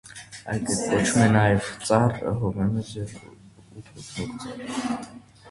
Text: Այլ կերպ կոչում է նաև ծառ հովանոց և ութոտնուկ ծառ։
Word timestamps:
Այլ 0.51 0.61
կերպ 0.69 0.79
կոչում 0.93 1.19
է 1.25 1.27
նաև 1.35 1.67
ծառ 1.89 2.15
հովանոց 2.39 2.91
և 3.01 3.15
ութոտնուկ 3.21 4.35
ծառ։ 4.49 4.99